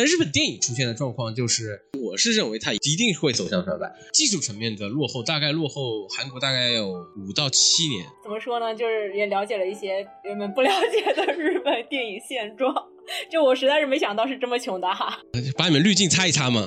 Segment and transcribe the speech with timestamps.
[0.00, 8.06] 但日本电影出现的状况就是，我是认为它一定会走向衰败，技术层面的落后大概落后韩国大概有五到七年。
[8.22, 8.74] 怎么说呢？
[8.74, 12.74] 就是也了解了一些人们不了解的日本电影现状，
[13.30, 15.20] 就我实在是没想到是这么穷的哈。
[15.58, 16.64] 把你们滤镜擦一擦嘛。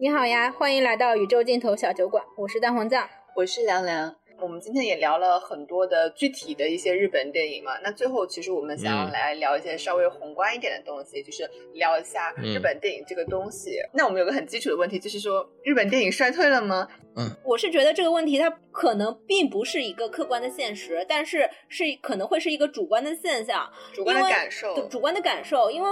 [0.00, 4.12] 你好呀，欢迎来到宇宙尽头小酒馆，我是蛋黄酱，我是凉凉。
[4.42, 13.76] 我们今天也聊了很多的具体的一些日本电影嘛，那最后其实我们想要来聊一些稍微宏观一点的东西，就是聊一下日本电影这个东西。
[13.94, 16.88] 那我们有个很基础的问题，就是说日本电影衰退了吗？
[17.14, 25.88] 嗯，我是觉得这个问题它可能并不是一个客观的现实，但是是可能会是一个主观的现象，主观的感受，主观的感受，因为。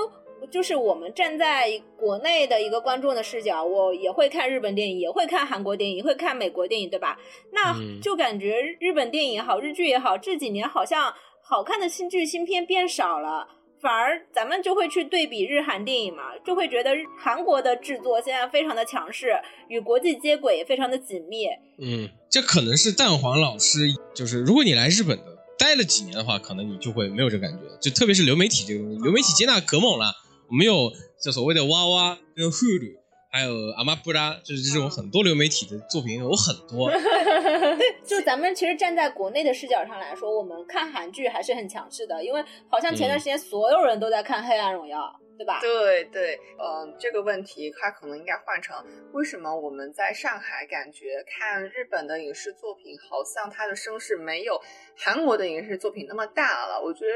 [0.50, 7.18] 就是我们站在国内的一个观众的视角，我也会看日本电影，也会看韩国电影，也会看美国电影，对吧？
[7.52, 13.48] 那就感觉日本电影也好，日剧也好，这几年好像好看的新剧新片变少了，
[13.80, 19.34] 反而咱们就会去对比日韩电影嘛，就会觉得韩国的制作现在非常的强势，
[19.68, 21.46] 与国际接轨也非常的紧密。
[21.78, 30.12] 嗯，这可能是蛋黄老师，就是如果你来日本的待了几年的话，可能你就会没有这感觉，就特别是流媒体这个东西，流媒体接纳可猛了。
[30.50, 30.90] 我们有
[31.22, 32.98] 就所谓的哇哇跟 Hulu，
[33.30, 36.90] 还有阿玛布拉，就是这种很多流媒体的作品有很多。
[36.90, 44.98] 对， 就咱们其实站在国内的视角上来说，我们看韩剧还是很强势的，因为好像前段时间所有人都在看《黑暗荣耀》，
[45.38, 45.60] 对吧？
[45.60, 54.60] 对对，嗯，这个问题它可能应该换成：为什么我们在上海感觉看日本的影视作品，好像它的声势没有
[54.96, 56.82] 韩国的影视作品那么大了？
[56.82, 57.12] 我觉得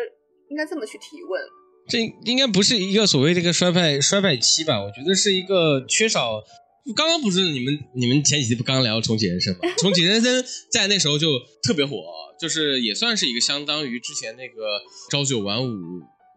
[0.50, 1.42] 应该这么去提问。
[1.86, 4.82] 这应该不是一个所谓的一个衰败衰败期吧？
[4.82, 6.42] 我觉得是一个缺少。
[6.96, 9.60] 刚刚不是你们你们前几期不刚聊重启人生吗？
[9.78, 11.96] 重启人生在那时候就特别火，
[12.38, 15.74] 就是也算是一个相当于之前那个朝九晚五，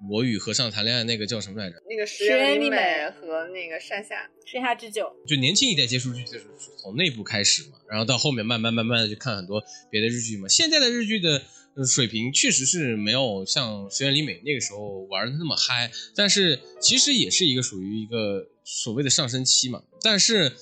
[0.09, 1.75] 我与和尚谈恋爱那个叫什么来着？
[1.89, 2.77] 那个石原里美
[3.09, 5.11] 和那个山下山下智久。
[5.27, 6.45] 就年轻一代接触日剧就是
[6.81, 10.47] 从那部开始嘛，然后到后面慢慢慢慢的就看很多别的日剧嘛。
[10.47, 11.41] 现在的日剧的。
[11.85, 19.83] 水平确实是没有像石原里美那个时候玩的那么嗨，但是其实也是一个属于一个所谓的上升期嘛。
[20.01, 20.53] 但是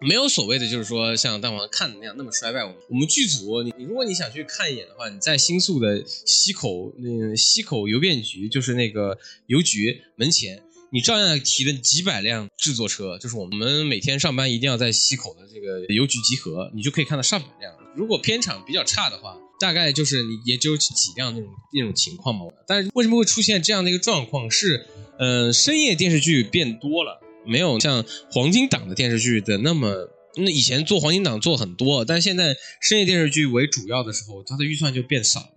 [0.00, 2.64] 没有所谓的就是说像蛋黄看的那样那么衰败。
[2.64, 17.74] 我们我们剧组，你你如果你想去看一眼的话，你在新宿的西口那西口邮便局，就是那个邮局门前，你照样提了几百辆制作车，就是我们每天上班一定要在西口的这个邮局集合，你就可以看到上百辆。
[17.94, 19.38] 如果片场比较差的话。
[19.64, 24.50] 大概就是你也只有几辆那种那种情况嘛，但是为什么会出现这样的一个状况？
[24.50, 24.84] 是，
[25.18, 35.48] 呃，深夜电视剧变多了，没有像黄金档的电视剧的那么，那以前做黄金档做很多，但现在深夜电视剧为主要的时候，它的预算就变少了，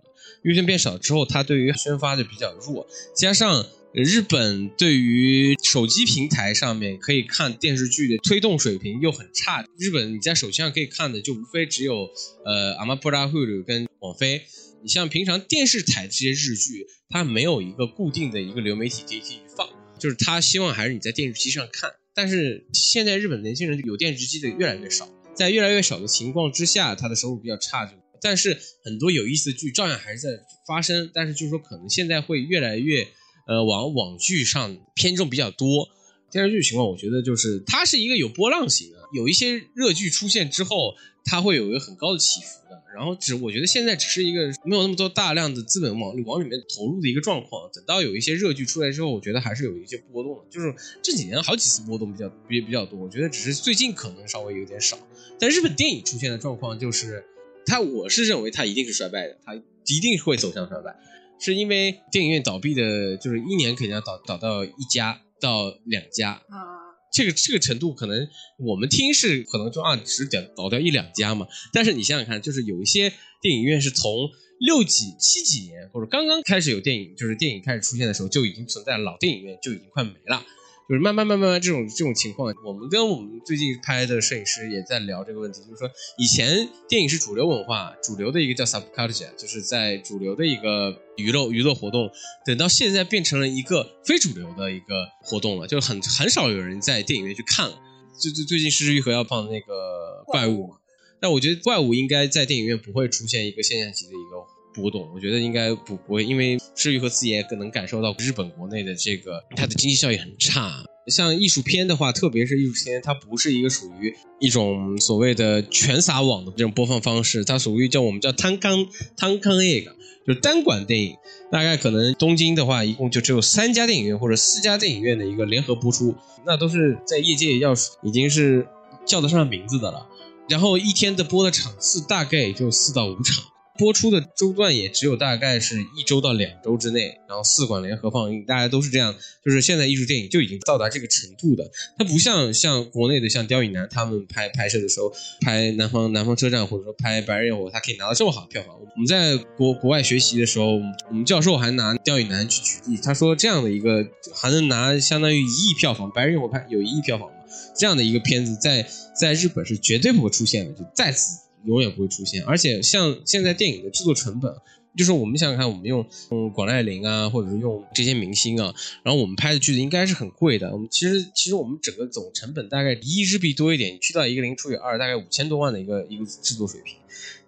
[0.42, 3.66] 预算变少之后，它对于宣发就比较弱，加上。
[3.94, 9.64] 日本对于手机平台上面可以看电视剧的推动水平又很差。
[9.78, 12.06] 日本你在手机上可以看的就无非只有
[12.44, 14.42] 呃阿玛布拉、Hulu 跟网飞。
[14.82, 21.92] 你像平常电视台这些日剧，它没有一个固定的一个流媒体可以放，就是他希望还是你在电视机上看。
[22.14, 27.86] 但是现在日本年轻人有电视机的越来越少，在越来越少的情况之下，他的收入比较差。
[27.86, 30.28] 就但是很多有意思的剧照样还是在
[30.66, 33.06] 发生，但是就是说可能现在会越来越。
[33.50, 35.88] 呃，往网剧上偏重比较多，
[36.30, 40.94] 电视剧情况我觉得就是它是一个有波浪型的，有一些热剧出现之后，
[41.24, 42.82] 它会有一个很高的起伏的。
[42.94, 47.70] 然后只我觉得现在只是一个没有那么多大量的资本往往里面投入的一个状况。
[47.72, 50.42] 等到有一些热剧出来之后，我觉得还是有一些波动的。
[50.50, 54.98] 就是这几年好几次波动比较比比较多，我觉得只是最近可能稍微有点少。
[55.38, 57.24] 但日本电影出现的状况就是，
[57.64, 60.96] 它我是认为它一定是衰败的，它一定会走向衰败。
[61.38, 66.32] 是因为电影院倒闭的，就是一年肯定要倒倒到一家到两家。
[66.32, 68.28] 啊，这个这个程度可能
[68.58, 80.44] 我们听是可能就啊只倒倒掉一两家嘛，但是你想想看，就是有一些电影院是从六几七几年或者刚刚开始有电影，就是电影开始出现的时候就已经存在了，老电影院就已经快没了。
[80.88, 92.10] 就是慢慢慢慢慢这种这种情况，我们跟我们最近拍的摄影师也在聊这个问题，就是说以前电影是主流文化，主流的一个叫 subculture，就是在主流的一个娱乐娱乐活动，
[92.46, 97.78] 等到现在变成了一个非主流的一个活动了，就很很少有人在电影院去看了。
[98.18, 100.76] 最最最近失之愈合要放那个怪物嘛，
[101.20, 104.57] 但我觉得怪物应该在电影院不会出现一个现象级的一个。
[104.80, 118.86] 波动，我觉得应该不不会，因为至于和自己也更能感受到日本国内的这个它的经济效益很差，像艺术片的话，特别是艺术片，它不是一个属于一种所谓的全撒网的这种播放方式，它属于叫我们叫汤康
[119.16, 119.86] 汤康 egg，
[120.26, 121.16] 就是单管电影。
[121.50, 126.14] 大概可能东京的话，一共就只有三家电影院或者四家电影院的一个联合播出，
[126.46, 127.72] 那都是在业界要
[128.02, 128.68] 已经是
[129.06, 130.06] 叫得上名字的了。
[130.50, 133.44] 然后一天的播的场次大概也就四到五场。
[133.78, 139.14] 播出的周段也只有大概是一周到两周之内，然后四馆联合放映，大家都是这样，
[139.44, 148.74] 就是现在艺术电影就已经到达这个程度的，它不像像国内的像刁亦男他们拍拍摄的时候拍南方南方车站或者说拍白日焰火，他可以拿到这么好的票房。
[148.80, 150.74] 我们在国国外学习的时候，
[151.08, 154.04] 我们教授还拿刁亦男去举例，他说这样的一个
[154.34, 157.36] 还能拿相当于一亿票房，白日焰火拍有一亿票房嘛，
[157.76, 158.84] 这样的一个片子在
[159.14, 161.47] 在日本是绝对不会出现的，就再次。
[161.68, 164.50] 永远不会出现，而且像现在电影的制作成本，
[164.96, 170.72] 就是我们想想看，我们用用广濑铃啊，或者是用这些明星啊，然后我们拍的剧子应该是很贵的。
[170.72, 176.96] 我们其实其实我们整个总成本大概一亿日币多一点，去到一个零除以二，大概五千多万的一个一个制作水平。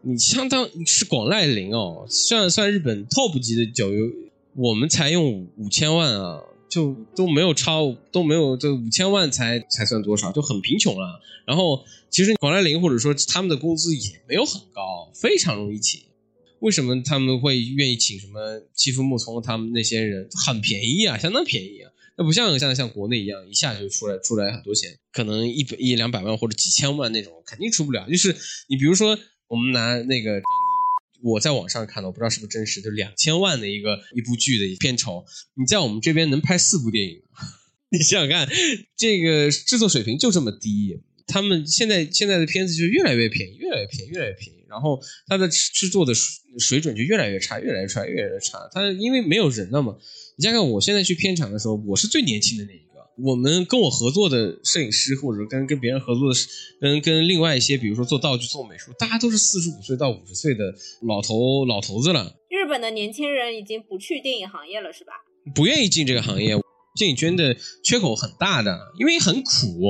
[0.02, 4.06] 你相当是广濑铃哦，算算日本 top 级的角游，
[4.54, 6.42] 我们才用五千万啊。
[6.70, 11.20] 就都没有超，都没有这五千万才才算多少，就很贫穷了。
[11.44, 16.00] 然后其实广濑铃或者说他们的工资也没有很高，非常容易请。
[16.60, 20.28] 为什么他们会愿意请什么欺负木聪他们那些人？
[20.46, 21.90] 很便宜啊，相当便宜啊。
[22.16, 28.08] 那不像像像国内一样，一下就出来出来很多钱，可能一百一两百万或者几千万那种，肯定出不了。
[28.08, 28.36] 就是
[28.68, 29.18] 你比如说，
[29.48, 30.40] 我们拿那个。
[31.22, 35.24] 我在网上看的，我不知道是不是真实，就两千万的一个一部剧的片酬，
[35.54, 37.22] 你在我们这边能拍四部电影？
[37.92, 38.48] 你想想看，
[38.96, 46.14] 这个制作水平就这么低，他们现在现在的片子就越来越便宜，越来越便宜，越来越便宜，然后它的制作的
[46.58, 48.68] 水准就越来越差，越来越差，越来越差。
[48.72, 49.96] 它因为没有人了嘛，
[50.36, 52.89] 你想想，我现在去片场的时候，我是最年轻的那一个。
[53.18, 56.40] 我们跟我合作的摄影师，或者跟跟别人合作的，
[56.80, 62.34] 跟跟另外一些，比如说做道具、做美术，大家都是四十五岁到五十岁的老头老头子了。
[62.48, 65.12] 日本的年轻人已经不去电影行业了，是吧？
[65.54, 66.56] 不愿意进这个行业，
[66.96, 69.80] 电影圈的缺口很大的，因为很苦，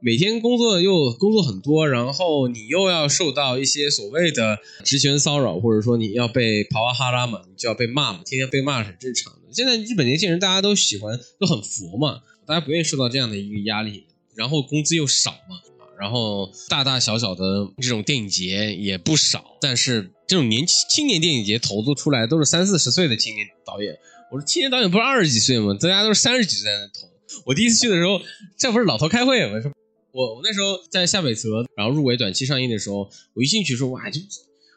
[0.00, 9.40] 每天工作又工作很多，然后你又要受到一些所谓的职权骚扰，或者说你要被跑哇哈拉嘛，你就要被骂嘛，天天被骂是很正常的。
[9.52, 12.20] 现在日本年轻人大家都喜欢，都很佛嘛。
[12.48, 15.60] 大家不愿意受到这样的一个压力，然后工资又少嘛，
[16.00, 23.94] 然后大大小小的这种电影节也不少，但是这种年轻青年电影节投资出来都是三四十岁的青年导演。
[24.32, 25.74] 我说青年导演不是二十几岁吗？
[25.74, 27.06] 大家都是三十几岁在那投。
[27.44, 28.18] 我第一次去的时候，
[28.56, 29.60] 这不是老头开会吗？
[29.60, 29.70] 说，
[30.12, 34.22] 我我那时候在夏北泽，然后入围短期上映的时候，我一进去说哇，就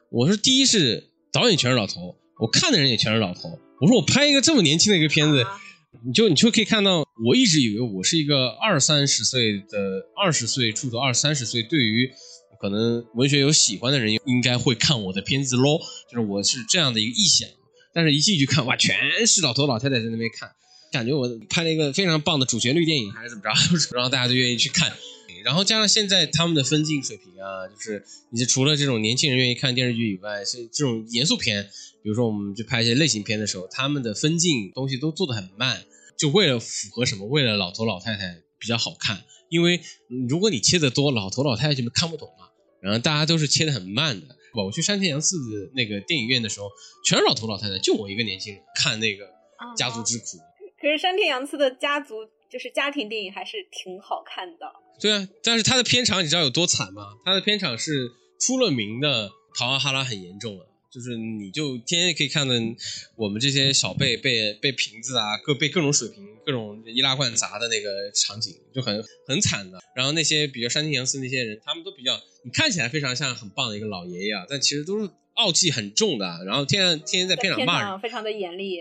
[0.09, 3.57] 我说第一是导演全是老头，我看的人也全是老头。
[3.79, 5.45] 我说我拍一个这么年轻的一个片子。
[6.03, 12.09] 你就你就可以看到，我一直以为我是一个二三十岁的二十岁出头二三十岁，对于
[12.59, 15.79] 可能文学有喜欢的人，应该会看我的片子喽。
[16.11, 17.47] 就是我是这样的一个臆想，
[17.93, 20.49] 但是一进去看，哇，全是老头老太太在那边看，
[20.91, 23.49] 感觉我拍了一个非常棒的主旋律电影还是怎么着，
[23.93, 24.91] 然后大家都愿意去看。
[25.43, 31.69] 然后加上现在他们的分镜水平啊，就是你除了这种年轻人愿意看电视剧以外，是这种严肃片。
[32.03, 35.85] 比如说，我们去拍一些类型片的时候，他们的分镜东西都做的很慢，
[36.17, 37.27] 就为了符合什么？
[37.27, 39.23] 为了老头老太太比较好看。
[39.49, 39.81] 因为
[40.29, 42.51] 如果你切的多，老头老太太就看不懂了。
[42.81, 44.35] 然后大家都是切的很慢的。
[44.53, 46.67] 我去山田洋次的那个电影院的时候，
[47.05, 49.25] 全是老头老太太，就我一个年轻人看那个
[49.77, 50.23] 《家族之苦》。
[50.81, 52.15] 可是山田洋次的家族
[52.49, 54.65] 就是家庭电影，还是挺好看的。
[54.99, 57.03] 对啊，但是他的片场你知道有多惨吗？
[57.23, 59.29] 他的片场是出了名的，
[59.59, 60.70] 桃花哈拉很严重了。
[60.93, 62.53] 就是你就天天可以看到
[63.15, 69.79] 我们这些小辈被被瓶子啊各被各种水瓶各种易拉罐砸的那个场景就很很惨的。
[69.95, 76.43] 然后那些比较山田洋次那些人，他们都比较你看起来非常像很棒的一个老爷爷啊，但其实都是傲气很重的。
[76.45, 78.77] 然后天天天天在片场骂人，非常的严厉。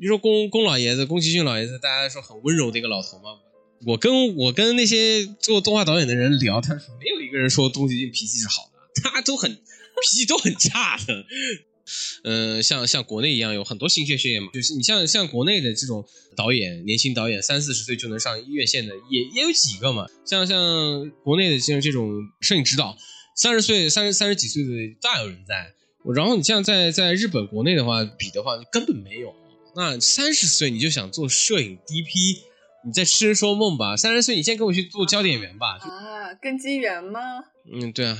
[0.00, 3.38] 你说宫宫老爷子宫崎骏老爷子，大家说很温柔的一个老头吗？
[3.86, 9.56] 我跟我跟那些做动画导演的人聊，他说没有一个人说宫崎骏脾气是好的，他都很。
[10.06, 11.26] 脾气都很差的，
[12.22, 16.04] 嗯，像像国内一样有很多新鲜血液嘛，就是你像像国内的这种
[16.36, 20.06] 导演，年轻导演三四十岁就能上院线的，也也有几个嘛。
[20.24, 22.10] 像像国内的像这种
[22.40, 22.96] 摄影指导，
[23.34, 24.70] 三十岁三十三十几岁的
[25.00, 25.72] 大有人在。
[26.14, 29.34] 然后你像在在日本国内的话比的话，根本没有。
[29.74, 32.38] 那三十岁你就想做摄影 DP，
[32.86, 33.96] 你在痴人说梦吧？
[33.96, 35.78] 三十岁你先跟我去做焦点员吧？
[35.80, 37.20] 啊，跟机员吗？
[37.72, 38.16] 嗯，对啊。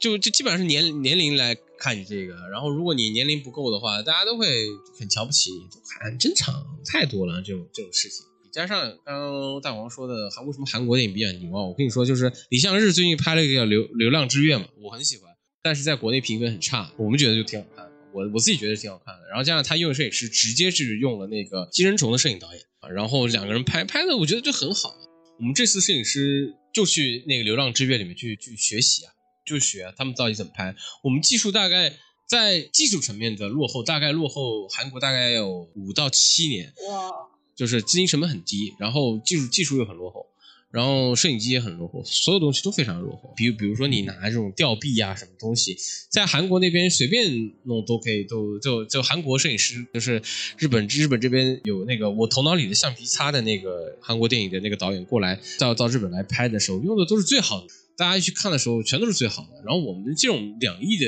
[0.00, 4.66] 就就基本上是年年龄来看你这个，然后如果你年龄不够的话，大家都会
[4.98, 5.68] 很瞧不起你，
[6.00, 8.24] 很正常，太多了这种这种事情。
[8.52, 11.62] 加上刚刚大王说的，韩为什么韩国电影比较牛啊？
[11.62, 15.30] 我跟你说，就是李相日最近拍了一个叫《流流浪之月》嘛，我很喜欢，
[15.62, 19.28] 但是在国内评分很差，我们觉得就挺好看，我我自己觉得挺好看的。
[19.28, 22.62] 然后加上他用的摄影师直接是用了那个寄生虫的摄影导演，
[22.94, 24.96] 然后两个人拍拍的，我觉得就很好。
[25.38, 29.12] 我们这次摄影师就去那个《流浪之月》里面去去学习啊，
[29.46, 30.74] 就学他们到底怎么拍。
[31.02, 31.94] 我们技术大概。
[32.28, 37.12] 在技术层面的落后，大概落后韩国大概有五到七年，哇，
[37.54, 40.26] 就是资金成本很低，然后技术技术又很落后，
[40.72, 43.32] 然后摄影机也很落后，所有东西都非常落后。
[43.36, 45.76] 比如比如说你拿这种吊臂啊什么东西，
[46.10, 50.20] 在韩国那边随便弄都可以，都就就韩国摄影师就是
[50.58, 57.68] 日本日本这边有那个我头脑里的橡皮擦的那个韩国电影的那个导演过来到到日本来拍的时候，用的都是最好的。
[57.96, 59.62] 大家去看的时候，全都是最好的。
[59.64, 61.04] 然后我们这种两亿的、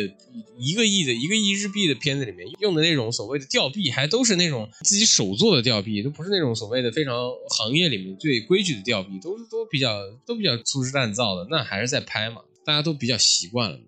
[0.58, 7.14] 一个亿的、一个亿日币的片子里面用的那种所谓的吊臂，还都是那种自己手做的吊臂，都不是那种所谓的非常
[7.50, 11.46] 行业里面最规矩的吊臂，都都比较都比较粗制滥造的。
[11.50, 13.78] 那还是在拍嘛，大家都比较习惯了。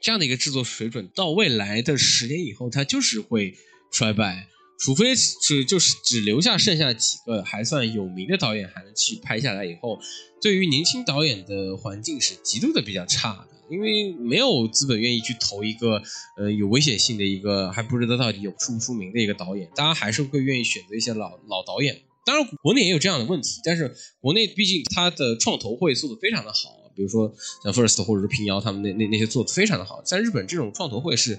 [0.00, 3.54] 这样的一个制作水准，到未来的十年以后，它就是会
[3.92, 4.48] 衰败。
[4.80, 10.00] 除非是就是只留下剩下几个还算有名的导演还能去拍下来以后，
[10.40, 16.02] 对于年轻导演的环境是极度的比较差的，因为没有资本愿意去投一个
[16.38, 22.00] 呃有危险性的一个还不知道到底有出不出名的一个导演，大家还是会愿意选择一些老老导演。
[22.24, 27.30] 当然国内也有这样的问题，但是国内毕竟它的创投会做的非常的好，比如说
[27.62, 31.38] 像 First 或者是平遥他们那那那些做的非常的好，在日本这种创投会是。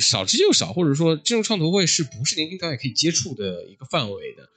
[0.00, 4.48] 少之又少，或者说这种创投会是不是年轻导演可以接触的一个范围的？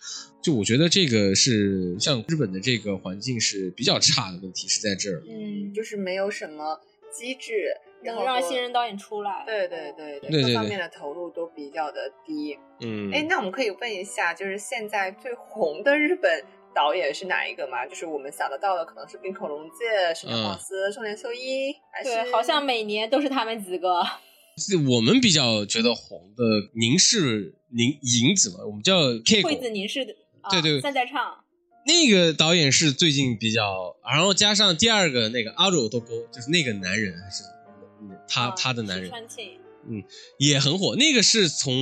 [0.42, 5.22] 就我觉得这个是像日本的这个环境是比较差的问题是在这儿。
[5.28, 6.80] 嗯，就是没有什么
[7.12, 9.44] 机制能让新人导演出来。
[9.46, 12.58] 对对对对，各方面的投入都比较的低。
[12.80, 17.86] 嗯，哎，那我们可以问一下，就是现在最红的日本导演是哪一个吗？
[17.86, 24.02] 就是我们想得到的可能是冰口龙介、石田广司、松田秀一，还是对，好像每年都是他们几个。
[24.58, 30.16] 是我们比较觉得红的凝视凝影子嘛，我们叫 K 惠子凝视的，
[30.50, 31.44] 对对，现在唱
[31.86, 37.44] 那个导演是最近比较，然后加上第二个那个阿鲁多沟，就是那个男人还是
[38.28, 39.12] 他他的男人，
[39.90, 40.04] 嗯，
[40.40, 40.96] 也很火。
[40.96, 41.74] 那个是从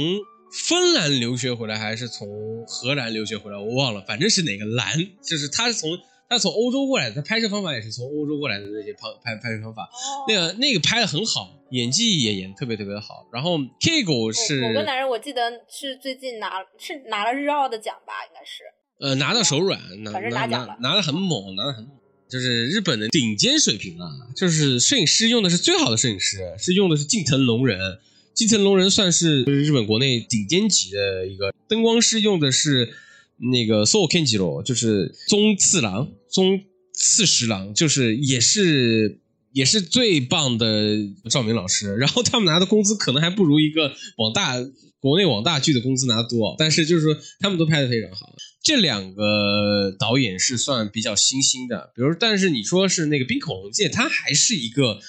[0.52, 5.98] 芬兰留学回来还是从荷兰留学回来，我忘了，反正是哪个兰，就是他是从。
[6.28, 9.88] 他从欧洲过来的，他拍摄方法也是从欧洲过来的那些拍拍拍摄方法，
[10.28, 13.28] 那个那个拍的很好，演技也演特别特别的好。
[13.32, 18.64] 然后 K 狗是某个男人，我记得是最近拿是拿了日奥的奖吧，应该是
[19.00, 21.94] 呃拿到手软，拿奖了，拿的很猛，拿的很猛，
[22.28, 28.00] 就是日本的顶尖水平啊，就是摄影师用的是最好的摄影师，是用的是近藤龙人，
[28.34, 32.96] 近藤龙人算是日本国内顶尖级的一个灯光师，用的是。
[33.38, 36.62] 那个 Soul Kenjiro 就是宗次郎，宗
[36.94, 39.20] 次十郎，就是也是
[39.52, 40.98] 也是最棒的
[41.30, 41.96] 照明老师。
[41.96, 44.56] 然后他们拿的工资可能还不如一个网大
[45.02, 48.34] 国内网大剧的工资拿的多，但是就是说他们都拍的非常好。
[48.64, 55.00] 这两个导演是算比较新兴的，比如但是你说是那个冰口龙介，他还是一个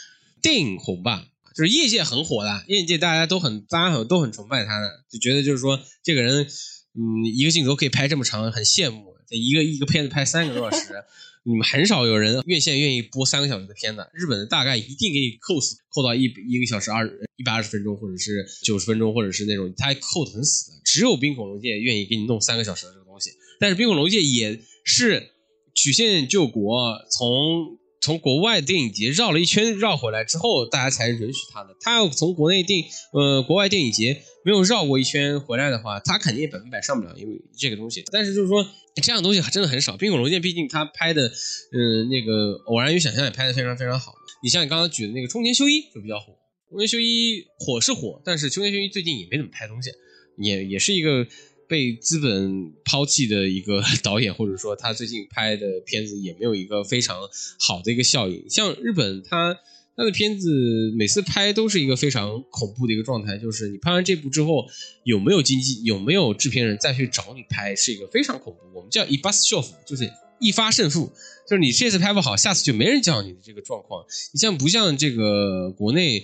[0.43, 6.49] 电影红吧，就是业界很火的，业界大家都很大家很都很崇拜他的，就觉得就是说这个人。
[6.97, 9.15] 嗯，一个镜头可以拍这么长，很羡慕。
[9.29, 10.95] 一个一个片子拍三个多小时，
[11.43, 14.09] 你们很少有人院线愿意播三个小时的片子。
[14.15, 20.77] 日本的大概一定给你扣死，扣到一一个小时二一百二十分钟，或者是九十分钟，或者是那种他扣的很死的。
[20.85, 23.33] 只有冰恐龙界愿意给你弄三个小时的这个东西。
[23.59, 25.31] 但是冰恐龙界也是
[25.75, 31.77] 曲线救国，从从国外电影节绕了一圈绕回来之后，大家才允许他的。
[31.81, 34.23] 他要从国内电呃国外电影节。
[34.47, 38.05] 没有绕过一圈回来的话，他肯定也百分百上不了，因为这个东西。
[38.13, 38.65] 但是就是说，
[39.03, 39.97] 这样的东西真的很少。
[39.97, 41.27] 冰火龙剑毕竟他拍的，
[41.73, 44.15] 嗯，那个偶然与想象也拍的非常非常好。
[44.45, 46.27] 你像你刚刚举的那个冲田修一就比较火，
[46.71, 49.91] 冲田修一火是火，但是冲田修一最近也没怎么拍东西，
[50.39, 51.27] 也也是一个
[51.69, 57.17] 被资本抛弃的一个 导演，或者说他最近拍的片子也没有一个非常
[57.59, 58.45] 好的一个效应。
[58.49, 59.59] 像日本他。
[59.99, 64.67] 他的片子每次拍都是一个非常恐怖的一个状态，就是你拍完这部之后，
[65.05, 68.61] 有没有经济，有没有制片人再去找你拍，是一个非常恐怖。
[68.75, 71.11] 我们叫一 bus show，就是一发胜负，
[71.49, 74.05] 就是你这次拍不好，下次就没人叫你的这个状况。
[74.35, 76.23] 你像不像这个国内，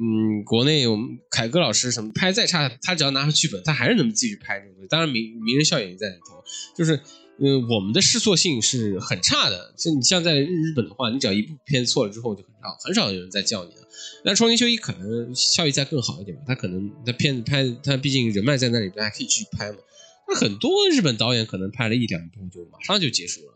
[0.00, 4.88] 嗯，国内我们凯歌老师什么拍再差，他只要拿出剧本，他还是能继续拍这种东西。
[4.88, 6.42] 当然名名人效应在里头，
[6.76, 7.00] 就是。
[7.40, 9.72] 呃，我们的试错性是很差的。
[9.76, 13.82] 就你像在日本的话，你只要一部片子错了之后，就很少很少有人再叫你了。
[14.24, 19.78] 那创新修一可能效益再更好一点吧，他可能他片子拍他毕竟人脉在那里，他还可以继续拍嘛。
[20.26, 23.52] 那很多日本导演可能拍了一两部就马上就结束了。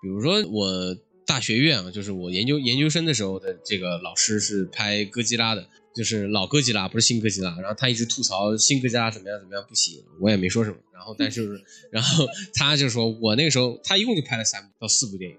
[0.00, 7.50] 比如说我大学院啊，就是我研究研究生的时候的这个老师是拍哥吉拉的，就是老哥吉拉，不是新哥吉拉。
[7.60, 10.76] 然后他一直吐槽新哥吉拉怎么样怎么样不行，我也没说什么。
[10.94, 15.36] 然后但是，然后他就说我那个时候他一共就拍了三部到四部电影，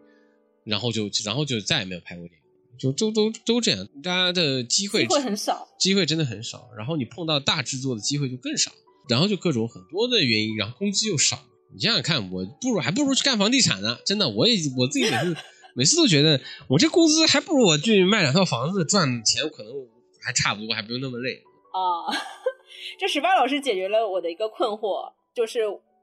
[0.66, 2.44] 然后就然后就再也没有拍过电影。
[2.78, 6.70] 就都都都这样，大家的机会机会很少，机会真的很少。
[6.78, 8.72] 然后你碰到大制作的机会就更少，
[9.10, 11.44] 然后就各种很多的原因，然后工资又少。
[11.74, 13.98] 你想想看，我不如还不如去干房地产呢。
[14.06, 15.36] 真的，我也我自己每次
[15.78, 19.72] 每次都觉得，我这工资还不如我去卖两套房子赚钱，可能
[20.20, 21.36] 还差不多，还不用那么累
[21.72, 22.12] 啊。
[23.00, 25.62] 这十八老师解决了我的一个困惑，就是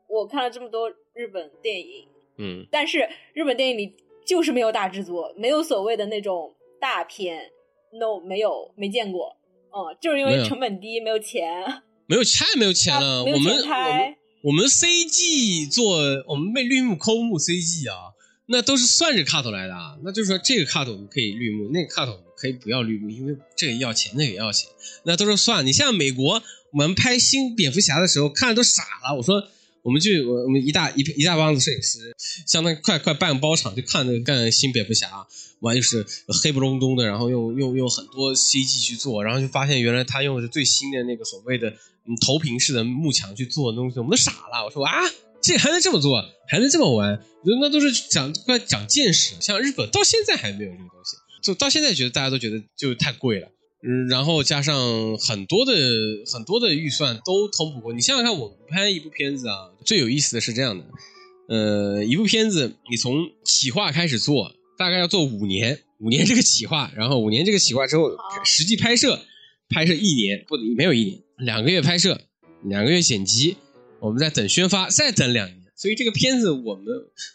[0.08, 2.06] 我看了这么多日本电影，
[2.38, 6.54] 嗯，但是日本电影里就是没有大制作，没有所谓的那种。
[6.80, 7.50] 大片
[7.98, 9.34] ，no 没有没见过，
[9.72, 11.64] 嗯，就是因为成本低，没有钱，
[12.06, 13.24] 没有太没有钱了。
[13.24, 15.96] 我们我们我们 CG 做
[16.28, 18.12] 我们被绿幕抠幕 CG 啊，
[18.46, 19.96] 那都是算着 cut 来的啊。
[20.02, 24.68] 那就是说这个 cut 我们可以绿幕，那个 cut 可以不要绿幕，因为这个要钱，那个也要钱，
[25.04, 25.66] 那都是算。
[25.66, 29.48] 你像美国，我们拍新蝙蝠侠的时候看的都傻了，我说。
[29.84, 35.26] 我们去，我们一大一一大帮子摄影师，相当于快快半包场，就看那个干新蝙蝠侠，
[35.60, 36.06] 完就是
[36.42, 41.70] 黑不隆咚的，然后用用用很多 CG 去做，然后就发现原来他用的是最新的那个所谓的
[42.24, 44.64] 投屏式的幕墙去做的东西，我们都傻了。
[44.64, 45.02] 我说啊，
[45.44, 47.22] 这还能这么做，还能这么玩？
[47.60, 49.34] 那都是长快长见识。
[49.40, 53.48] 像日本到现在还没有这个东西，就到现在觉得大家都觉得就太贵了。
[53.86, 55.74] 嗯，然后加上很多的
[56.32, 57.92] 很多的预算都通不过。
[57.92, 60.84] 你想想看，我们拍一部片子啊，最有意思的是这样的，
[61.50, 68.10] 呃，一部片子你从企划开始做，大概要做五年，五年这个企划，然后五年这个企划之后，
[68.42, 69.20] 实际拍摄，
[69.68, 72.18] 拍摄一年不没有一年，两个月拍摄，
[72.62, 73.58] 两个月剪辑，
[74.04, 76.84] 我们再等宣发，再等两年，所以这个片子我们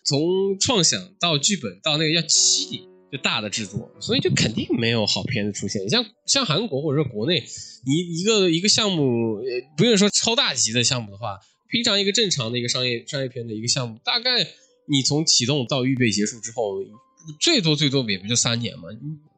[0.05, 2.83] 从创想到剧本到那个要七年。
[3.11, 5.89] 就大的制作，所以就肯定没有好片子出现。
[5.89, 7.43] 像像韩国或者说国内，
[7.83, 9.39] 你一个一个项目，
[9.75, 11.39] 不用说超大级的项目的话，
[11.71, 14.45] 平常一个正常的一个商业商业片的一个项目，大概
[14.85, 16.75] 你从启动到预备结束之后，
[17.41, 18.83] 最多最多也不就三年嘛。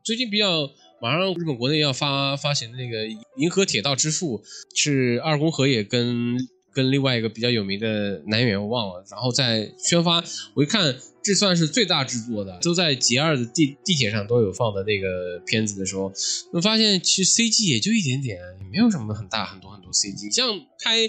[0.03, 0.69] 最近比较
[1.01, 3.05] 马上日本国内要发发行的那个
[3.37, 4.39] 《银河铁道之父》，
[4.75, 6.37] 是二宫和也跟。
[6.73, 16.11] 跟另外一个比较有名的男演员我忘了，然后在宣发，我一看这算是最大制作的，都在 G 二的地地铁上都有放的那个片子的时候，
[16.51, 20.33] 我发现其实 CG 也就一点点，也没有什么很大很多很多 CG。
[20.33, 21.07] 像拍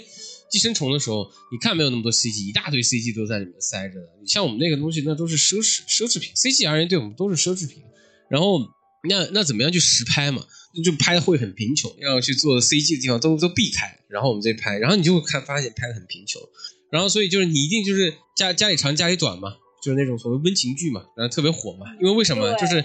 [0.50, 4.08] 寄生虫的时候，你看没有那么多 CG，一大堆 CG 都在里面塞着的。
[4.26, 7.82] 像我们那个东西，那都是奢侈奢侈品，CG 而言对我们都是奢侈品。
[8.28, 8.58] 然后
[9.08, 10.44] 那那怎么样去实拍嘛？
[10.82, 16.40] 就拍会很贫穷，要去做 CG 的地方都都避开，然后我们再拍，然后你就会看发现拍的很贫穷，
[16.90, 22.54] 然后所以就是你一定就是家家里长家里短嘛，就是那种所谓温情剧嘛，然后特别火嘛，因为为什么？
[22.54, 22.82] 就是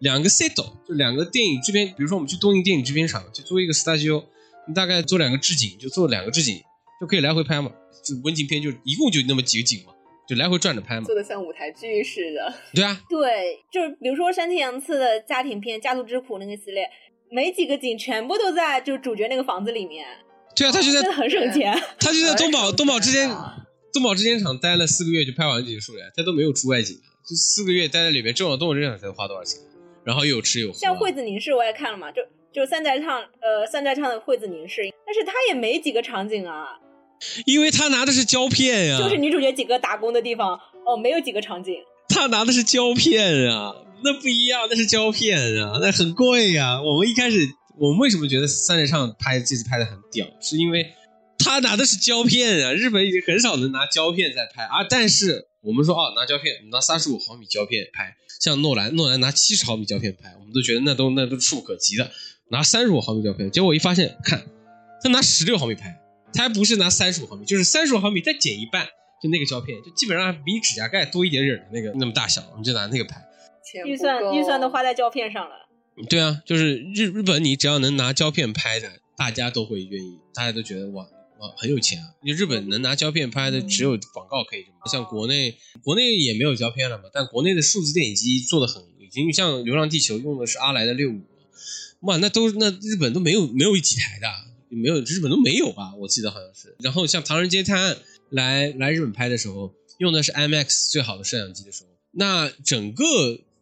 [0.00, 4.22] 两个 set，就两个电影制片，比如说我们去东映电影制片厂去做一个 studio，
[4.68, 6.60] 你大概做两个置景，就做两个置景
[7.00, 7.72] 就可以来回拍嘛，
[8.04, 9.93] 就温情片就一共就那么几个景嘛。
[10.26, 12.54] 就来回转着拍嘛，做的像舞台剧似的。
[12.74, 16.88] 对啊，对，就是比如说山田洋次的家庭片《家族之苦》那个系列。
[17.30, 20.06] 没几个景，全部都在就主角那个房子里面。
[20.54, 21.74] 对啊，他就在，真的很省钱。
[21.98, 23.28] 他就在东宝东宝之间
[23.92, 26.94] 东宝之间厂待了四个月就拍完就结束了，他都没有出外景，
[27.26, 29.58] 就四个月待在里面，正好东宝之间厂才花多少钱，
[30.04, 30.78] 然后又有吃有喝。
[30.78, 36.78] 像惠子凝视我也看了嘛，就就三代唱呃三代唱的惠子凝视，但是他也没几个场景啊，
[37.46, 41.74] 因为他拿的是胶片呀，就是女主角几个打工的地方哦，没有几个场景。
[42.08, 43.74] 他拿的是胶片啊。
[44.04, 46.82] 那不一样，那是胶片啊，那很贵呀。
[46.82, 47.48] 我们一开始，
[47.78, 50.92] 我们为什么觉得三代唱拍这次拍的很屌，是因为
[51.38, 52.72] 他拿的是胶片啊。
[52.74, 54.84] 日本已经很少能拿胶片在拍啊。
[54.90, 62.10] 但是我们说哦，拿胶片，拿三十五毫米胶片拍，像诺兰，诺兰拿七十毫米胶片拍，我们都觉得那都那都触不可及的。
[62.50, 64.44] 拿三十五毫米胶片，结果一发现，看
[65.02, 65.98] 他拿十六毫米拍，
[66.34, 68.86] 他还不是拿三十五毫米，就是三十五毫米再减一半，
[69.22, 73.24] 就那个胶片，就基本上比指甲盖多一点点的那个那么大小，我们就拿那个拍。
[73.86, 75.66] 预算预算都花在胶片上了。
[76.08, 81.04] 对啊，就是日日本，你只要能拿胶片拍的，大家都会愿意，大家都觉得哇
[81.38, 82.14] 哇很有钱啊。
[82.22, 87.04] 因为日本能拿胶片拍的只有广告可以这么，像国内国内也没有胶片了嘛。
[87.12, 91.22] 但国内的数字电影机做的很，已经像《流浪地球》用的是阿莱的六五，
[92.00, 94.28] 哇，那都那日本都没有没有几台的，
[94.68, 95.94] 没有日本都没有吧？
[95.96, 96.76] 我记得好像是。
[96.80, 97.94] 然后像《唐人街探案》
[98.30, 103.04] 来来日本拍的时候，用的是 IMAX 最好的摄像机的时候，那整个。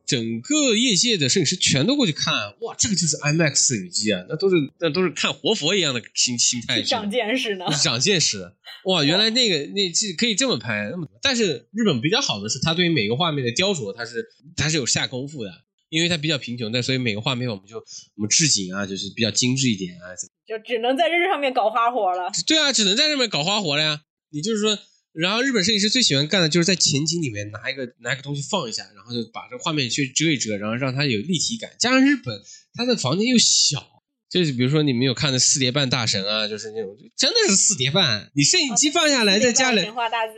[0.04, 8.54] 整个业界的摄影师全都过去看，哇，这个就是 IMAX 摄影机啊，那都是那都是看活佛一样的心心态，长见识呢，长见识的。
[8.84, 15.50] 哇，原来那个那是可以这么拍，那么但是日本比较好的是，它对于每个画面的雕琢，它是它是有下功夫的，
[15.88, 17.78] 因为它比较贫穷，但所以每个画面我们就
[18.16, 20.12] 我们置景啊，就是比较精致一点啊，
[20.52, 22.30] 就只能在这上面搞花活了。
[22.46, 24.02] 对啊，只能在上面搞花活了呀。
[24.30, 24.78] 你就是说。
[25.14, 31.70] 然后日本摄影师最喜欢干的就是在前景里面拿一个拿一个东西放一下，然后就把这个画面去遮一遮，然后让它有立体感。
[31.78, 32.40] 加上日本，
[32.72, 33.86] 它的房间又小，
[34.30, 38.30] 就是比如说你们有看的四叠半大神啊，就是那种真的是四叠半。
[38.34, 40.32] 你摄影机放下来，再加神话大字，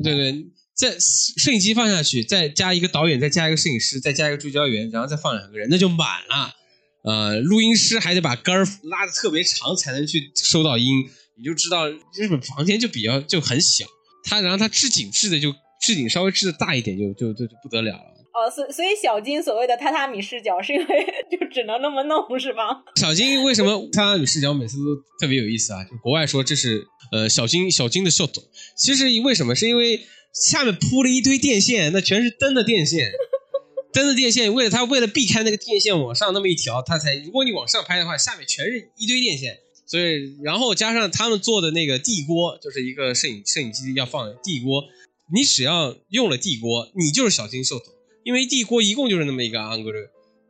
[0.00, 6.54] 对对，在摄影机放下去，再加一个导演，再加一个摄影师，再加一个助教员，然后再放两个人，那就满了。
[7.02, 10.86] 呃，录音师还得把杆儿拉的特别长才能去收到音，
[11.36, 13.86] 你就知道日本房间就比较就很小。
[14.24, 22.82] 他然后他置景置的就置景稍微置的大一点就就就就不得了了哦，所所以小金所谓的榻榻米视角是因为就只能那么弄是吧？
[22.96, 25.82] 小金为什么榻榻米视角每次都特别有意思啊？
[25.84, 28.42] 就国外说这是呃小金小金的秀逗，
[28.76, 29.54] 其实为什么？
[29.54, 30.00] 是因为
[30.32, 33.10] 下面铺了一堆电线，那全是灯的电线，
[33.92, 39.58] 灯的电线为了他为了避开那个电线往上那么一条，他才如果你往上拍的话，下面全是一堆电线。
[39.86, 44.84] 所以，然后加上他们做的那个地锅，就是一个摄影摄影机要放地锅，
[45.34, 47.86] 你只要用了地锅，你就是小金兽头，
[48.22, 49.92] 因为地锅一共就是那么一个 angle，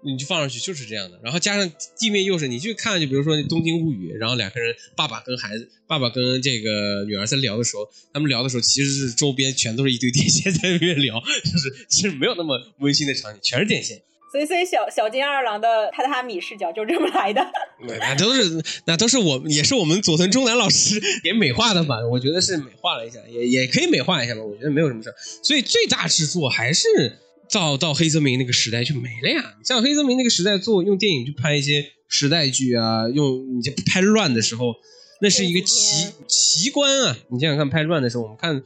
[0.03, 1.19] 你就放上去就是这样的。
[1.23, 14.01] 然后加上地面又是，你去看，就比如说《东京物语》，然后两个人，爸爸跟孩子，爸爸跟这个女儿在聊的时候，他们聊的时候其实是周边全都是一堆电线在那边聊，就是其实没有那么温馨的场景，全是电线。
[14.31, 17.45] 所以，所以小小金二郎的榻榻米视角就是这么来的。
[17.99, 21.97] 那都是，那都是我，也是我们佐藤忠男老师给美化的吧？
[22.07, 24.41] 我觉得是美化了一下，也也可以美化一下吧。
[24.41, 26.87] 我觉得没有什么事所以最大制作还是
[27.53, 29.57] 到到黑泽明那个时代就没了呀。
[29.65, 34.75] 像黑泽明那个时代做用电影去拍一些时代剧啊，用你就拍乱的时候，
[35.21, 37.19] 那是一个奇奇观啊。
[37.31, 38.63] 你想想看，拍乱的时候，我们看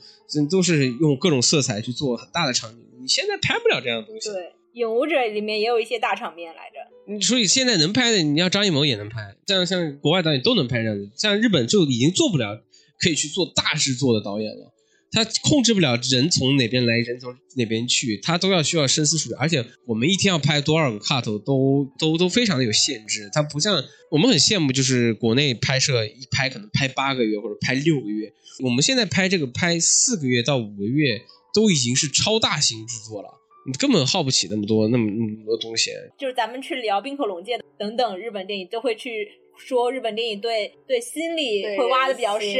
[0.50, 2.78] 都是用各种色彩去做很大的场景。
[3.00, 4.30] 你现在拍不了这样的东西。
[4.30, 4.52] 对。
[4.74, 12.60] 影武者里面也有一些大场面来着，所以现在能拍的，你要张艺谋也能拍，像像国外导演都能拍这样的，像日本就已经做不了
[12.98, 14.73] 可以去做大制作的导演了，
[15.14, 28.32] 他控制不了人从哪边来，人从哪边去，他都要需要深思熟虑，而且我们一天要拍多少个 cut 都都都非常的有限制，它不像我们很羡慕，就是国内拍摄一拍可能拍八个月或者拍六个月，
[28.64, 31.20] 我们现在拍这个拍四个月到五个月
[31.54, 33.28] 都已经是超大型制作了。
[33.66, 35.90] 你根本耗不起那么多那么那么多东西。
[36.18, 42.50] 就是咱们去聊冰口龙界等等日本电影，都会去说日本电影对对心理会挖的比较深，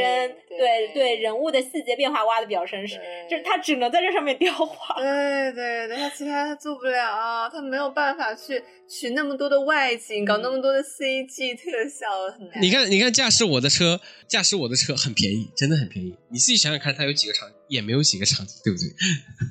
[0.48, 4.94] 对对人物的细节变化挖的比较深，是就是他只能在这上面 雕花。
[5.02, 12.62] 对对对，他其他他做不了，他没有办法去取那么多的外景，搞那么多的 CG 特效，很难。
[12.62, 16.14] 你看你看驾驶我的车，驾驶我的车很便宜，真的很便宜。
[16.30, 17.54] 你自己想想看，它有几个场景？
[17.68, 18.85] 也没有几个场景，对不对？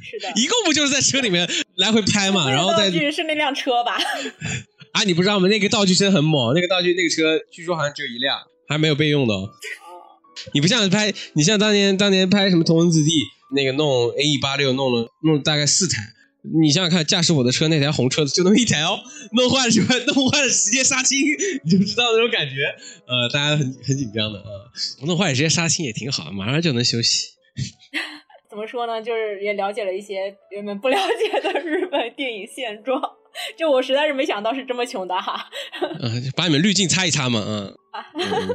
[0.02, 3.98] 是的，一共不就是在车里面来回拍嘛，然后再是那辆车吧？
[4.94, 5.48] 啊，你不知道吗？
[5.48, 9.34] 那个道具真的很猛，那个道具那个车据说好像只有一辆，还没有备用的。
[10.54, 13.10] 你不像拍，你像当年当年拍什么《同文子弟》，
[13.56, 16.02] 那个弄 A E 八六弄了弄了大概四台，
[16.62, 19.00] 你想想看，驾驶我的车那台红车子就那么一台哦，
[19.32, 19.82] 弄坏了就
[20.14, 21.20] 弄坏了直接杀青，
[21.64, 22.56] 你就知道那种感觉。
[23.08, 24.70] 呃，大家很很紧张的啊，
[25.06, 27.30] 弄坏了直接杀青也挺好，马上就能休息。
[28.50, 29.02] 怎么说呢？
[29.02, 33.02] 就是也了解了一些原本不了解的日本电影现状。
[33.58, 35.50] 就我实在是没想到是这么穷的哈。
[36.02, 37.68] 嗯，把你们滤镜擦一擦嘛，嗯。
[37.92, 38.06] 啊，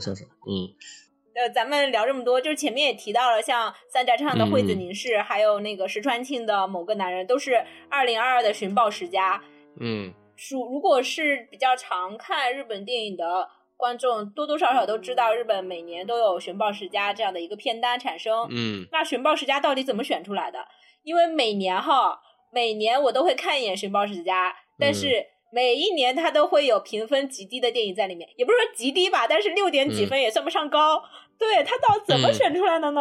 [0.01, 0.68] 说说，嗯。
[1.35, 9.42] 呃，咱们聊这么多，就是前面也提到了，像三宅唱的惠子凝视，还有那个石川庆的某个男人，都是二零二二的寻宝十佳。
[9.81, 10.12] 嗯。
[10.37, 13.51] 属如果是比较常看日本电影的。
[13.79, 18.48] 观众多多少少都知道，日本每年都有寻宝十佳这样的一个片单产生。
[18.51, 20.59] 嗯，那寻宝十佳到底怎么选出来的？
[21.05, 22.18] 因为每年哈，
[22.53, 31.03] 每年我都会看一眼寻宝十佳，但是每一年它都会有评分极低的电影在里面，也不是说极低吧，但是六点几分也算不上高。
[31.38, 33.01] 对，它到怎么选出来的呢？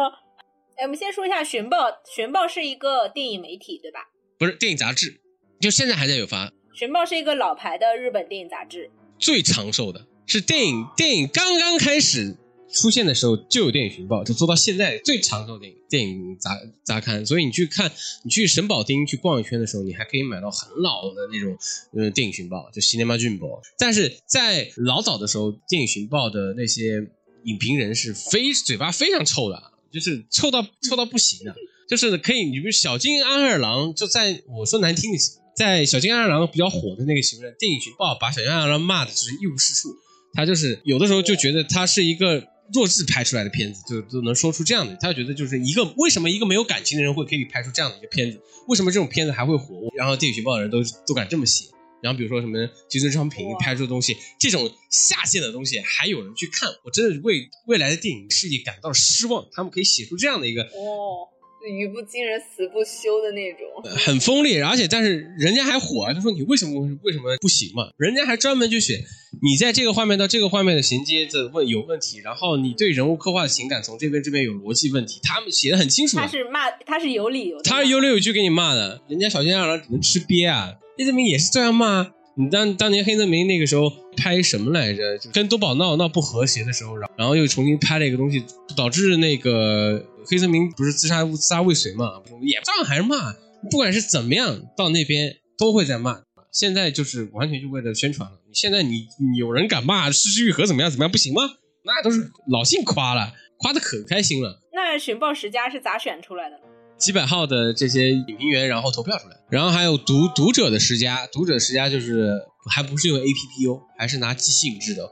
[0.76, 4.08] 哎，我们先说一下寻报，寻报是一个电影媒体，对吧？
[4.38, 5.20] 不是电影杂志，
[5.60, 6.52] 就现在还在有发。
[6.72, 10.06] 寻报是一个老牌的日本电影杂志，最长寿的。
[10.26, 12.36] 是电影电影刚刚开始
[12.72, 17.24] 出现的时候就有电影寻报，就做到现在最长寿的电影电影杂杂刊。
[17.24, 17.90] 所以你去看，
[18.24, 21.56] 你去神保町去逛一圈的时候，你还可以买到很老的那种
[21.94, 23.60] 呃电影寻报，就 Cinema Jumbo。
[23.78, 27.06] 但是在老早的时候，电影寻报的那些
[27.44, 31.54] 影评人是非嘴巴非常臭的，就是臭到臭到不行的，
[31.88, 35.18] 就是可以，你比如小金安二郎，就在我说难听的。
[35.56, 39.88] 在小金安二郎比较火的那个时候，电影群报把小金二郎骂的就是一无是处。
[40.32, 44.96] 他就是有的时候就觉得他是一个弱智拍出来的片子，就都能说出这样的。
[45.00, 48.40] 他觉得就是一个为什么一个没有感情的人会可以拍出这样的一个片子？
[48.66, 49.88] 为什么这种片子还会火？
[49.96, 51.66] 然后电影学报的人都都敢这么写。
[52.00, 59.48] 然后比如说什么吉村昌平拍出的东西，这种下线的东西还有人去看，我真的为未来的电影事业感到失望。
[59.50, 61.26] 他们可以写出这样的一个哦。
[61.66, 63.60] 语不惊人死不休的那种，
[63.96, 66.14] 很锋利，而且但是人家还火啊！
[66.14, 67.88] 他说你为什么为什么不行嘛？
[67.96, 69.02] 人家还专门就写
[69.42, 76.16] 你在这个画面到这个画面的衔接的问有问题，然后你对人物刻画的情感从这边这边有逻辑问题，他们写的很清楚。
[76.16, 79.02] 他是骂，他是有理由，他是有理有据给你骂的。
[79.08, 82.12] 人家小金二郎只能吃瘪啊，黑泽明也是这样骂。
[82.36, 85.18] 你当当年黑泽明那个时候拍什么来着？
[85.18, 88.44] 就跟多宝闹闹不和谐的时候，然后又重新拍了一个东西，
[88.76, 90.04] 导致那个。
[90.28, 92.22] 黑泽明不是自杀自杀未遂嘛？
[92.42, 93.32] 也照样还是骂，
[93.70, 96.22] 不管是怎么样，到那边都会在骂。
[96.52, 98.38] 现在就是完全就为了宣传了。
[98.52, 99.06] 现在你
[99.38, 101.42] 有人敢骂失之愈合怎么样怎么样不行吗？
[101.84, 104.60] 那都是老信夸了，夸的可开心了。
[104.72, 106.56] 那寻报十佳是咋选出来的？
[106.98, 112.34] 几百号的这些影评员，然后投票出来，然后还有读读者的十佳，读者十佳就是
[112.68, 115.08] 还不是用 A P P 哦，还是拿即兴制的。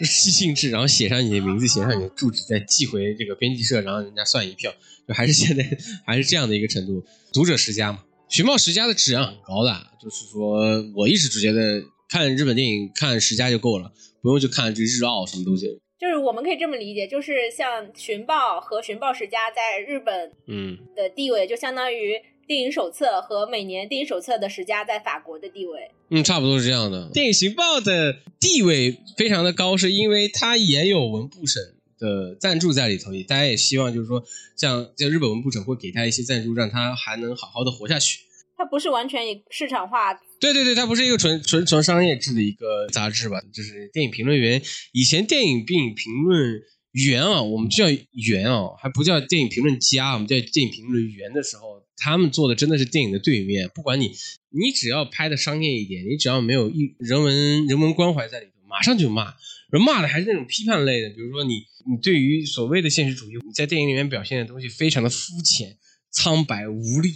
[0.00, 4.72] 就是寄信制，然后写上你的名字，写上你的住址，再寄回这个编辑社，然后人家算一票，
[5.06, 5.62] 就还是现在
[6.06, 7.04] 还是这样的一个程度。
[7.34, 9.70] 读者十佳嘛，寻报十佳的质量很高的，
[10.02, 15.66] 就是说我一直只觉得看日本电影看十佳就够了，不用去看这日奥什么东西。
[16.00, 22.14] 就是我们可以这么理解，就是像寻报和寻报十佳在日本嗯的地位，就相当于。
[22.50, 27.08] 电影手册和每年电影手册的十佳在法国的地位，嗯，差不多是这样的。
[27.12, 31.62] 电影情报的地位非常的高，是因为它也有文部省
[31.96, 34.24] 的赞助在里头，大家也希望就是说，
[34.56, 38.18] 像在日本文部省会给他一些赞助，让他还能好好的活下去。
[38.56, 43.40] 它不是完全以市场化，对对对，它不是一个纯纯纯商业制的一个杂志吧？
[43.52, 44.60] 就是电影评论员，
[44.90, 46.60] 以前电影并评论
[46.90, 51.84] 员啊，我们叫员啊，还不叫电影评论家，我们叫电影评论员的时候。
[52.00, 54.10] 他们做的真的是电影的对面，不管你，
[54.48, 59.34] 你只要拍的商业一点，你只要没有一人文人文关怀在里头，马上就骂，
[59.70, 65.76] 人骂的还是那种批判类的，比如说你你对于所谓的现实主义，你在电影里面表现的东西非常的肤浅、
[66.10, 67.10] 苍白、无力，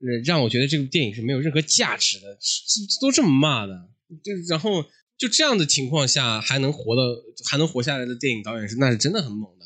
[0.00, 2.38] 呃让我觉得这部电影是没有任何价值的，
[3.00, 3.90] 都这么骂的，
[4.24, 4.82] 就然后
[5.18, 7.02] 就这样的情况下还能活的
[7.50, 9.59] 还能活下来的电影导演是那是真的很猛的。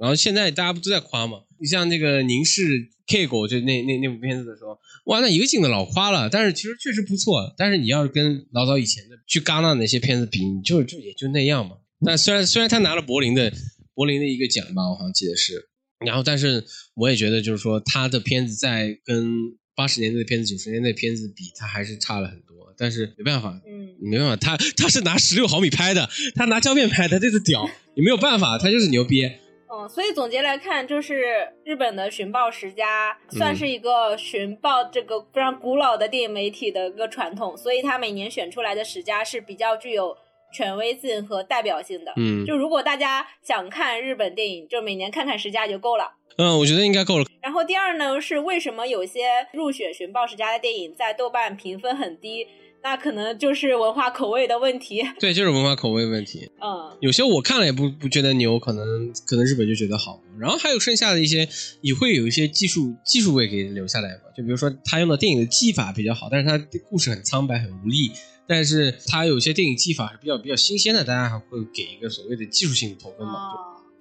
[0.00, 1.40] 然后现在大家不都在夸嘛？
[1.60, 6.30] 你像那个凝视 K 狗就那那那部片子的时候，哇，那一个劲的老夸了。
[6.30, 7.54] 但是其实确实不错。
[7.58, 11.76] 但是你要是跟老早以前的去戛纳那些片子比，你就就也就那样嘛。
[12.02, 13.52] 但虽然虽然他拿了柏林的
[13.94, 15.68] 柏林的一个奖吧，我好像记得是。
[16.06, 22.74] 然后，但是我也觉得就是说他的片子在跟八十年代的片子、九十年代的片子比，他还是差了很多。
[22.78, 29.30] 但是没办法，嗯，没办法，他他是拿十六毫米拍的，他拿胶片拍，他就是屌，也没有办法，他就是牛逼。
[29.72, 40.16] 嗯，所以总结来看，就是日本的寻报十佳算是一个寻报这个非常古老的电影媒体的一个传统，所以它每年选出来的十佳是比较具有
[40.52, 42.12] 权威性和代表性的。
[42.16, 46.14] 嗯，就如果大家想看日本电影，就每年看看十佳就够了。
[46.36, 47.24] 嗯，我觉得应该够了。
[47.40, 52.46] 然后第二呢，是为什么有些入选寻报十佳的电影在豆瓣评分很低？
[52.82, 56.50] 那可能就是文化口味的问题， 对，就是文化口味问题。
[56.60, 60.20] 嗯，有些我看了也不不觉得牛，可能可能日本就觉得好。
[60.38, 61.48] 然后还有剩下的一些，
[61.82, 64.22] 也会有一些技术技术位给留下来嘛。
[64.36, 68.10] 就比如说他用的电影的技法比较好，但是他故事很苍白很无力。
[68.46, 73.34] 但是他有些电影技法是比较比较新鲜的，大家还会给一个所谓的技术性的投分嘛。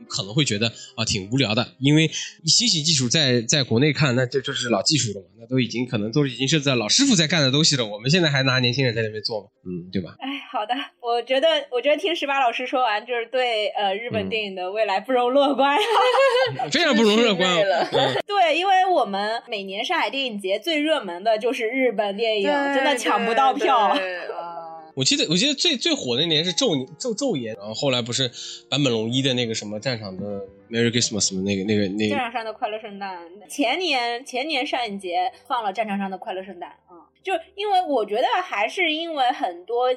[0.08, 2.10] 可能会觉得啊挺无聊的，因为
[2.46, 10.16] 新型技术在在国内看，那这就是老技术了嘛，那都已经可能都已经是在老师傅在干的东西了，我们现在还拿年轻人在那边做嘛，嗯，对吧？
[10.20, 15.78] 哎，好的，我觉得我觉得听十八老师说完，就是对呃日本电影的未来不容乐观，
[16.72, 17.50] 非常不容乐观。
[18.26, 23.96] 对，因为我们每年上海电影节最热门的就是日本电影，真的抢不到票。
[25.00, 28.30] 我记得我记得最最火那年是昼昼昼颜，然后后来不是
[28.70, 39.88] 坂本龙一的那个什么战场的 Merry Christmas 那个那个那战场上的快乐圣诞，前年前年上影节放了战场上的快乐圣诞啊，就因为我觉得还是因为很多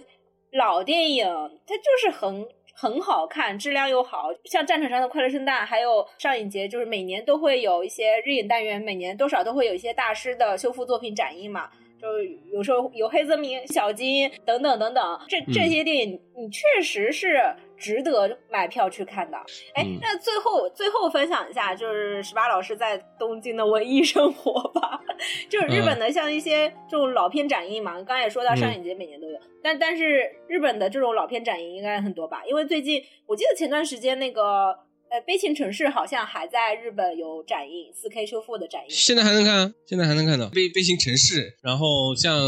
[0.53, 1.27] 老电影
[1.67, 11.69] 它就是很很好看，质量又好像战场上的快乐圣诞，还有上影节就是每年都会有一些日影单元，每年多少都会有一些大师的修复作品展映嘛。
[12.03, 12.09] 就
[12.53, 17.41] 有时候有黑泽明、小金等等等等，这这些电影你确实是
[17.77, 19.39] 值得买票去看的。
[19.75, 25.01] 哎，那最后最后分享一下，就是十八老师在东京的文艺生活吧。
[25.49, 32.43] 就是日本的像一些这种老片展映嘛，刚才也说到上影节每年都有，但但是日本的这种老片展映应该很多吧？
[32.47, 34.77] 因为最近我记得前段时间那个。
[35.13, 41.55] 呃，悲情城市好像还在日本有展映，四 K 修复的展映，现在还能看，现在还能看到悲悲情城市。
[41.61, 42.41] 然后像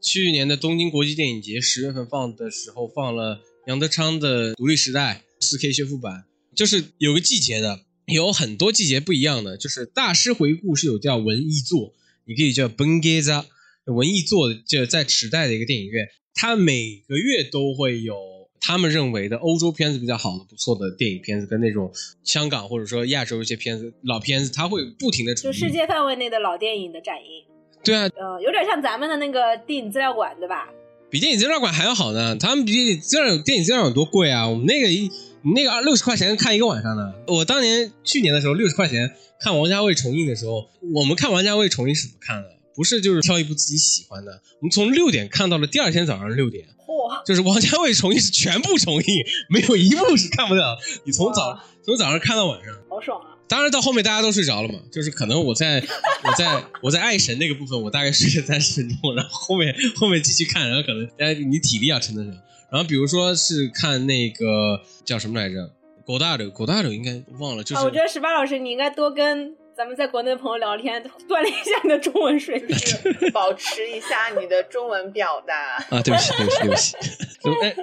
[0.00, 6.24] 去年的东京国际电影节十月份放的时候，放了杨德昌的《独立时代》四 K 修复版，
[6.54, 11.92] 就是有个季节的，有很多季节不一样的，就是大师回顾是有叫文艺作，
[12.24, 13.44] 你可以叫 Bengeza
[13.84, 18.35] 文艺作，就在池袋的一个电影院，它每个月都会有。
[18.66, 21.88] 他们认为的欧洲片子比较好的、不错的电影片子，跟那种
[22.24, 27.44] 香港或者说亚洲一些片子、老片子，它会不停的就世界范围内的老电影的展映。
[27.84, 30.68] 对啊，呃，有点像咱们的那个电影资料馆，对吧？
[31.08, 32.34] 比电影资料馆还要好呢。
[32.34, 34.48] 他们比资料电影资料馆多贵啊！
[34.48, 35.08] 我们那个一
[35.54, 37.14] 那个二六十块钱看一个晚上呢。
[37.28, 42.48] 我当年去年的时候六十块钱看王家卫重映的时候，我们看王家卫重映是怎么看的？
[42.74, 46.66] 不是就是挑一部自己喜欢的，我们从六点看到了第二天早上六点。
[47.26, 50.78] 就是王家卫重映是全部重映，没有一部是看不了。
[51.04, 53.36] 你从早从早上看到晚上，好爽啊！
[53.48, 55.80] 当然到后面大家都睡着了嘛，就是可能我在
[56.24, 62.32] 我在我在爱神那个部分，我大概睡了三十分钟，然后后面后面继续看，然后可能哎你体力要撑得上。
[62.70, 65.70] 然后比如说是看那个叫什么来着，
[66.04, 69.54] 狗大的狗大的应该忘了，就是我觉得十八老师你应该多跟。
[69.76, 72.74] 咱们在国内的朋友聊天，锻炼一下你的中文水平，
[73.30, 75.54] 保持一下你的中文表达。
[75.94, 76.96] 啊，对不起，对不起，对不起。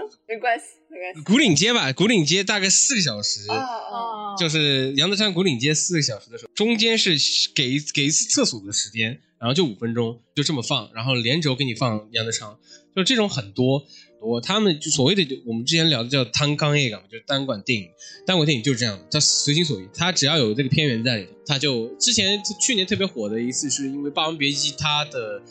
[0.28, 1.22] 没关系，没关系。
[1.24, 3.48] 古岭街吧，古岭街大概四个小时。
[3.52, 4.36] 哦。
[4.40, 7.12] 就是杨德昌古岭街四个小时的时候，中间是
[7.54, 12.58] 给给一次厕所的时间，然后就五分钟，就这么放，然后连轴给你放杨德昌，
[12.96, 13.86] 就这种很多。
[14.24, 17.90] 我他们就所谓的，我们之前聊的叫单纲业港，就是单管电影，
[18.26, 25.42] 单管电影就是这样，它随心所欲，它只要有这个片源在里头，它就之前去年特别火的一次，是因为《霸王别姬》它的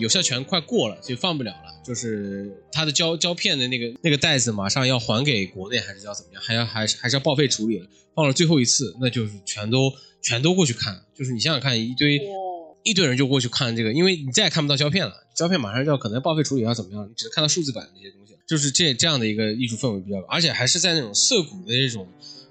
[0.00, 12.20] 有效权快过了，所以放不了了，就是它的胶胶片的那个那个袋子马上要还给国内，还是要怎么样，还要还是还是要报废处理了，放了最后一次，那就是全都全都过去看，就是你想想看，一堆。
[12.84, 22.06] 一堆人就过去看这个，因为你再也看不到胶片了，胶片马上就要可能要报废处理要怎么样，你只能看到数字版的这些东西，就是这这样的一个艺术氛围比较，而且还是在那种涩谷的这种，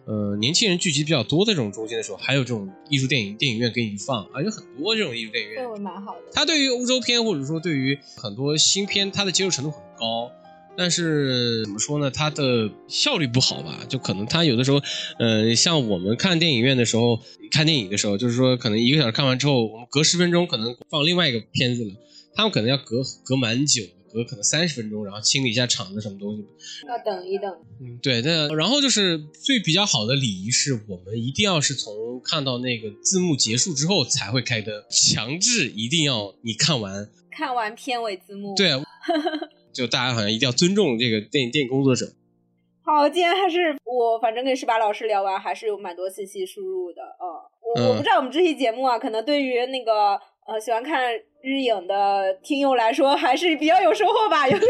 [0.06, 6.22] 呃，年轻人聚集比较多的这种中心的时候，还有这种艺术电影电影院给你放，而且很多这种艺术电影院氛围蛮好的。
[6.34, 10.32] 它对于欧洲片或者说对于很多新片，它的接受程度很高。
[10.76, 12.10] 但是怎么说呢？
[12.10, 13.86] 它的效率不好吧？
[13.88, 14.82] 就可能它有的时候，
[15.20, 17.20] 呃，像我们看电影院的时候，
[17.52, 21.92] 看电影的时候，就是说可能一个小时看完之后，我们隔十分钟可能放另外一个片子了，
[22.34, 26.44] 他们可能要隔隔蛮久，隔可能三十分钟，然后清理一下场子什么东西。
[26.88, 27.56] 要等一等。
[27.80, 38.56] 嗯，对，那然后就是最比较好的礼仪是我们一定要是从看到那个字幕结束之后才会开灯，强制一定要你看完，看完片尾字幕。
[38.56, 38.72] 对。
[39.74, 42.06] 就大家好像一定要尊重这个电影电影工作者。
[42.86, 47.02] 好，今天还是我反正跟十八老师聊完，还是有蛮多信息输入的。
[47.02, 47.26] 嗯，
[47.84, 54.48] 我我不知道我们这期节目啊，可能对于那个呃喜欢看日影的听友来说，还是比较有收获吧。
[54.48, 54.56] 有。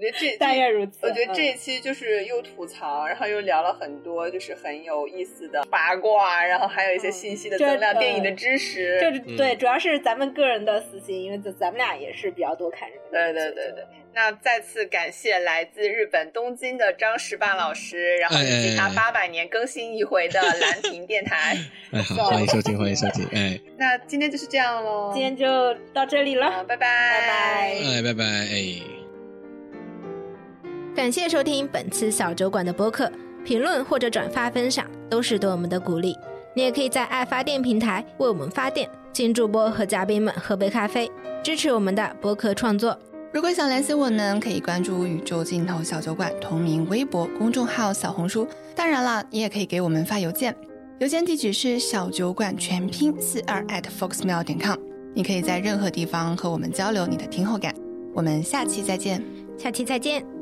[0.02, 0.98] 我觉得这但愿如此。
[1.02, 8.98] 我觉得这一期就是又吐槽，然后又聊了很多，就是很有意思的八卦，然后还有一些信息的增量、电影的知识。
[8.98, 13.34] 就是对，主要是咱们个人的私心，因为咱咱们俩也是比较多看日本。
[13.34, 13.84] 对对对对。
[14.12, 21.56] 那再次感谢来自日本东京的张石办老师，然后以及他八百年更新一回的蓝屏电台。
[21.92, 23.24] 哎，好，欢迎收听，欢迎收听。
[23.32, 28.99] 哎，那今天就是这样喽，今天就到这里了，拜拜，拜拜，哎，拜拜，哎。
[31.00, 33.10] 感谢收听本次小酒馆的播客，
[33.42, 36.14] 评论或者转发分享都是对我们的鼓励。
[36.54, 41.10] 你也可以在爱发电平台为我们发电，请主播和嘉宾们喝杯咖啡，
[41.42, 42.94] 支持我们的播客创作。
[43.32, 48.46] 如果想联系我们，可以关注宇宙尽头小酒馆同名微博、公众号、小红书。
[48.76, 50.54] 当然了，你也可以给我们发邮件，
[50.98, 54.76] 邮件地址是小酒馆全拼四二 at foxmail 点 com。
[55.14, 57.74] 你可以在任何地方和我们交流你的听后感。
[58.14, 59.24] 我们下期再见，
[59.56, 60.39] 下期再见。